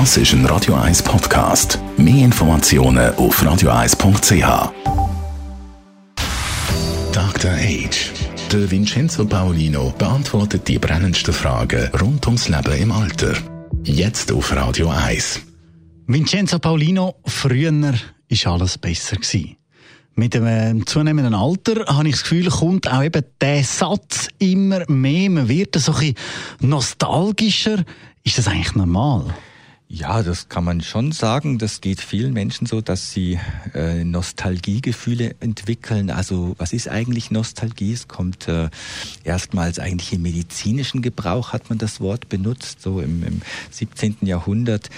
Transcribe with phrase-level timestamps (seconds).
[0.00, 1.78] Das ist ein Radio 1 Podcast.
[1.96, 4.72] Mehr Informationen auf radio1.ch.
[7.12, 7.52] Dr.
[7.52, 8.10] Age.
[8.50, 13.34] Der Vincenzo Paolino beantwortet die brennendsten Fragen rund ums Leben im Alter.
[13.84, 15.42] Jetzt auf Radio 1.
[16.08, 19.14] Vincenzo Paolino, früher war alles besser.
[19.14, 19.56] Gewesen.
[20.16, 25.30] Mit dem zunehmenden Alter habe ich das Gefühl, kommt auch eben der Satz immer mehr.
[25.30, 26.16] Man wird so ein
[26.58, 27.84] nostalgischer.
[28.24, 29.32] Ist das eigentlich normal?
[29.86, 31.58] Ja, das kann man schon sagen.
[31.58, 33.38] Das geht vielen Menschen so, dass sie
[33.74, 36.10] äh, Nostalgiegefühle entwickeln.
[36.10, 37.92] Also was ist eigentlich Nostalgie?
[37.92, 38.70] Es kommt äh,
[39.24, 44.16] erstmals eigentlich im medizinischen Gebrauch hat man das Wort benutzt, so im, im 17.
[44.22, 44.88] Jahrhundert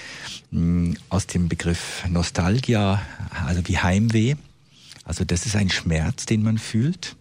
[0.53, 3.03] mh, hm, aus dem Begriff Nostalgia,
[3.45, 4.37] also wie Heimweh.
[5.05, 7.17] Also das ist ein Schmerz, den man fühlt.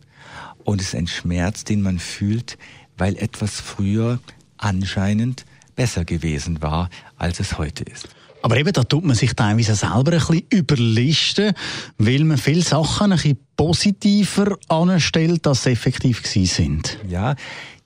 [0.64, 2.58] Und es ist ein Schmerz, den man fühlt,
[2.98, 4.20] weil etwas früher
[4.58, 5.46] anscheinend
[5.76, 8.08] besser gewesen war, als es heute ist.
[8.42, 11.54] Aber eben, da tut man sich teilweise selber ein bisschen überlisten,
[11.98, 17.00] weil man viele Sachen ein bisschen positiver anstellt, als sie effektiv gewesen sind.
[17.10, 17.36] Ja,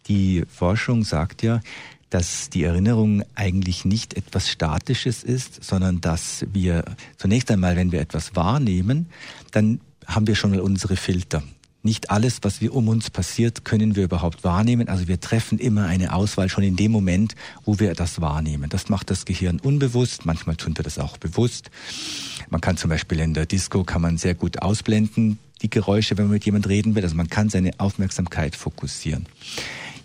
[0.08, 1.62] die Forschung sagt ja,
[2.10, 6.84] dass die Erinnerung eigentlich nicht etwas Statisches ist, sondern dass wir
[7.18, 9.08] zunächst einmal, wenn wir etwas wahrnehmen,
[9.52, 11.44] dann haben wir schon mal unsere Filter.
[11.82, 14.90] Nicht alles, was wir um uns passiert, können wir überhaupt wahrnehmen.
[14.90, 18.70] Also wir treffen immer eine Auswahl schon in dem Moment, wo wir das wahrnehmen.
[18.70, 20.26] Das macht das Gehirn unbewusst.
[20.26, 21.72] Manchmal tun wir das auch bewusst.
[22.50, 26.26] Man kann zum Beispiel in der Disco kann man sehr gut ausblenden die Geräusche, wenn
[26.26, 27.04] man mit jemand reden will.
[27.04, 29.26] Also man kann seine Aufmerksamkeit fokussieren.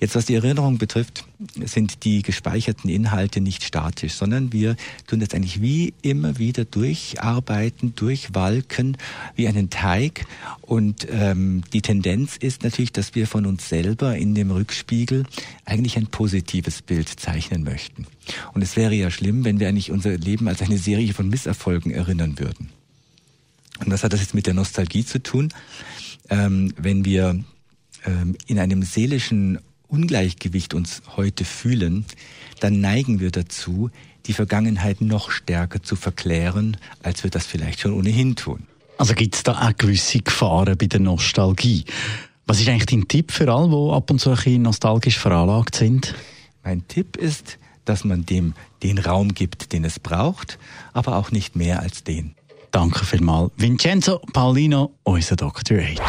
[0.01, 1.25] Jetzt, was die Erinnerung betrifft,
[1.65, 7.95] sind die gespeicherten Inhalte nicht statisch, sondern wir tun das eigentlich wie immer wieder durcharbeiten,
[7.95, 8.97] durchwalken,
[9.37, 10.27] wie einen Teig.
[10.63, 15.25] Und ähm, die Tendenz ist natürlich, dass wir von uns selber in dem Rückspiegel
[15.65, 18.07] eigentlich ein positives Bild zeichnen möchten.
[18.53, 21.93] Und es wäre ja schlimm, wenn wir eigentlich unser Leben als eine Serie von Misserfolgen
[21.93, 22.71] erinnern würden.
[23.81, 25.53] Und was hat das jetzt mit der Nostalgie zu tun?
[26.31, 27.45] Ähm, wenn wir
[28.07, 29.59] ähm, in einem seelischen
[29.95, 32.05] Ungleichgewicht uns heute fühlen,
[32.59, 33.91] dann neigen wir dazu,
[34.27, 38.67] die Vergangenheit noch stärker zu verklären, als wir das vielleicht schon ohnehin tun.
[38.99, 41.85] Also gibt es da auch gewisse Gefahren bei der Nostalgie?
[42.47, 45.77] Was ist eigentlich dein Tipp für alle, die ab und zu ein bisschen nostalgisch veranlagt
[45.77, 46.15] sind?
[46.65, 50.59] Mein Tipp ist, dass man dem den Raum gibt, den es braucht,
[50.93, 52.35] aber auch nicht mehr als den.
[52.73, 53.53] Danke vielmals.
[53.57, 55.79] Vincenzo Paulino, unser Dr.
[55.79, 56.03] H.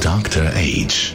[0.00, 0.46] Dr.
[0.46, 1.14] Age.